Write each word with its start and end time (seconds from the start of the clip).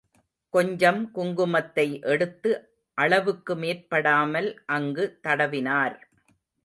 கொஞ்சம் 0.53 1.01
குங்குமத்தை 1.15 1.85
எடுத்து 2.13 2.51
அளவுக்கு 2.97 3.55
மேற்படாமல் 3.55 4.49
அங்கு 4.67 5.05
தடவினார். 5.27 5.97